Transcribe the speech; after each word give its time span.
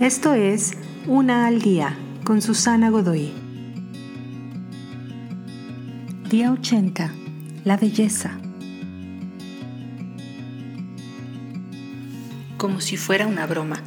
Esto 0.00 0.34
es 0.34 0.72
Una 1.06 1.46
al 1.46 1.62
Día 1.62 1.96
con 2.22 2.42
Susana 2.42 2.90
Godoy. 2.90 3.32
Día 6.28 6.52
80. 6.52 7.10
La 7.64 7.78
belleza. 7.78 8.38
Como 12.58 12.82
si 12.82 12.98
fuera 12.98 13.26
una 13.26 13.46
broma, 13.46 13.82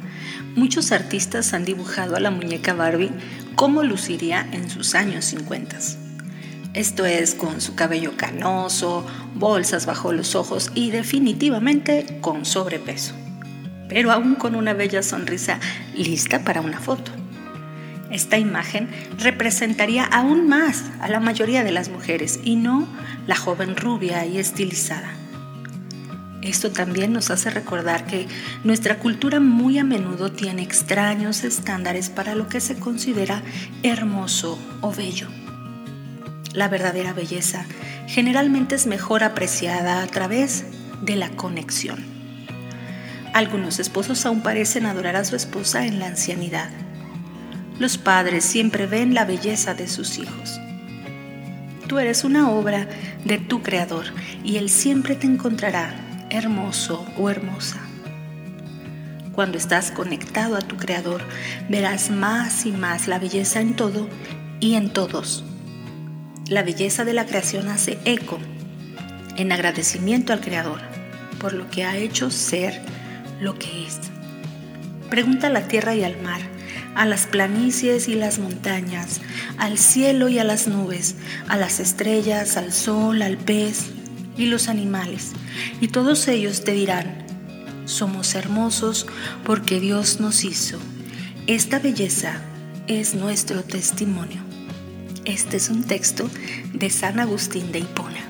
muchos 0.56 0.90
artistas 0.90 1.54
han 1.54 1.64
dibujado 1.64 2.16
a 2.16 2.20
la 2.20 2.32
muñeca 2.32 2.74
Barbie 2.74 3.12
como 3.54 3.84
luciría 3.84 4.48
en 4.50 4.68
sus 4.68 4.96
años 4.96 5.26
50. 5.26 5.78
Esto 6.74 7.06
es 7.06 7.36
con 7.36 7.60
su 7.60 7.76
cabello 7.76 8.16
canoso, 8.16 9.06
bolsas 9.36 9.86
bajo 9.86 10.12
los 10.12 10.34
ojos 10.34 10.72
y 10.74 10.90
definitivamente 10.90 12.18
con 12.20 12.44
sobrepeso 12.44 13.14
pero 13.90 14.12
aún 14.12 14.36
con 14.36 14.54
una 14.54 14.72
bella 14.72 15.02
sonrisa 15.02 15.60
lista 15.94 16.38
para 16.38 16.62
una 16.62 16.80
foto. 16.80 17.10
Esta 18.10 18.38
imagen 18.38 18.88
representaría 19.18 20.04
aún 20.04 20.48
más 20.48 20.84
a 21.00 21.08
la 21.08 21.20
mayoría 21.20 21.62
de 21.62 21.72
las 21.72 21.90
mujeres 21.90 22.40
y 22.42 22.56
no 22.56 22.88
la 23.26 23.36
joven 23.36 23.76
rubia 23.76 24.24
y 24.24 24.38
estilizada. 24.38 25.10
Esto 26.42 26.70
también 26.70 27.12
nos 27.12 27.30
hace 27.30 27.50
recordar 27.50 28.06
que 28.06 28.26
nuestra 28.64 28.98
cultura 28.98 29.40
muy 29.40 29.78
a 29.78 29.84
menudo 29.84 30.32
tiene 30.32 30.62
extraños 30.62 31.44
estándares 31.44 32.08
para 32.08 32.34
lo 32.34 32.48
que 32.48 32.60
se 32.60 32.76
considera 32.76 33.42
hermoso 33.82 34.58
o 34.80 34.92
bello. 34.92 35.28
La 36.54 36.68
verdadera 36.68 37.12
belleza 37.12 37.66
generalmente 38.06 38.74
es 38.74 38.86
mejor 38.86 39.22
apreciada 39.22 40.02
a 40.02 40.06
través 40.06 40.64
de 41.02 41.16
la 41.16 41.28
conexión. 41.30 42.09
Algunos 43.32 43.78
esposos 43.78 44.26
aún 44.26 44.42
parecen 44.42 44.86
adorar 44.86 45.16
a 45.16 45.24
su 45.24 45.36
esposa 45.36 45.86
en 45.86 45.98
la 45.98 46.06
ancianidad. 46.06 46.68
Los 47.78 47.96
padres 47.96 48.44
siempre 48.44 48.86
ven 48.86 49.14
la 49.14 49.24
belleza 49.24 49.74
de 49.74 49.88
sus 49.88 50.18
hijos. 50.18 50.60
Tú 51.86 51.98
eres 51.98 52.24
una 52.24 52.50
obra 52.50 52.88
de 53.24 53.38
tu 53.38 53.62
Creador 53.62 54.06
y 54.44 54.56
Él 54.56 54.68
siempre 54.68 55.14
te 55.16 55.26
encontrará 55.26 55.94
hermoso 56.30 57.06
o 57.16 57.30
hermosa. 57.30 57.78
Cuando 59.32 59.58
estás 59.58 59.90
conectado 59.90 60.56
a 60.56 60.60
tu 60.60 60.76
Creador, 60.76 61.22
verás 61.68 62.10
más 62.10 62.66
y 62.66 62.72
más 62.72 63.08
la 63.08 63.18
belleza 63.18 63.60
en 63.60 63.74
todo 63.74 64.08
y 64.60 64.74
en 64.74 64.92
todos. 64.92 65.44
La 66.48 66.62
belleza 66.62 67.04
de 67.04 67.14
la 67.14 67.26
creación 67.26 67.68
hace 67.68 67.98
eco 68.04 68.38
en 69.36 69.52
agradecimiento 69.52 70.32
al 70.32 70.40
Creador 70.40 70.90
por 71.40 71.54
lo 71.54 71.68
que 71.70 71.84
ha 71.84 71.96
hecho 71.96 72.30
ser 72.30 72.80
lo 73.40 73.58
que 73.58 73.86
es. 73.86 73.98
Pregunta 75.08 75.48
a 75.48 75.50
la 75.50 75.66
tierra 75.66 75.94
y 75.94 76.04
al 76.04 76.20
mar, 76.22 76.40
a 76.94 77.06
las 77.06 77.26
planicies 77.26 78.08
y 78.08 78.14
las 78.14 78.38
montañas, 78.38 79.20
al 79.58 79.78
cielo 79.78 80.28
y 80.28 80.38
a 80.38 80.44
las 80.44 80.68
nubes, 80.68 81.16
a 81.48 81.56
las 81.56 81.80
estrellas, 81.80 82.56
al 82.56 82.72
sol, 82.72 83.22
al 83.22 83.36
pez 83.36 83.90
y 84.36 84.46
los 84.46 84.68
animales. 84.68 85.32
Y 85.80 85.88
todos 85.88 86.28
ellos 86.28 86.64
te 86.64 86.72
dirán, 86.72 87.26
somos 87.86 88.34
hermosos 88.34 89.06
porque 89.44 89.80
Dios 89.80 90.20
nos 90.20 90.44
hizo. 90.44 90.78
Esta 91.46 91.78
belleza 91.78 92.40
es 92.86 93.14
nuestro 93.14 93.62
testimonio. 93.64 94.42
Este 95.24 95.56
es 95.56 95.68
un 95.68 95.84
texto 95.84 96.30
de 96.72 96.90
San 96.90 97.20
Agustín 97.20 97.72
de 97.72 97.80
Hipona. 97.80 98.29